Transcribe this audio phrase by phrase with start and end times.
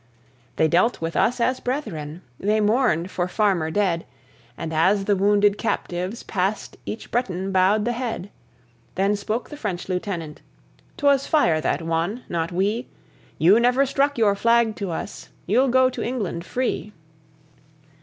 [0.55, 4.03] They dealt with us as brethren, they mourned for Farmer dead;
[4.57, 8.31] And as the wounded captives passed each Breton bowed the head.
[8.95, 10.41] Then spoke the French Lieutenant,
[10.97, 12.87] "Twas fire that won, not we.
[13.37, 16.93] You never struck your flag to us; you'll go to England free."